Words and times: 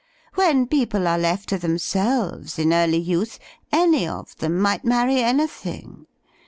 When 0.33 0.65
people 0.65 1.07
are 1.07 1.19
left 1.19 1.47
to 1.49 1.59
themselves 1.59 2.57
in 2.57 2.73
early 2.73 2.97
youth, 2.97 3.37
any 3.71 4.07
of 4.07 4.35
them 4.37 4.59
might 4.59 4.83
marry 4.83 5.21
anything. 5.21 6.07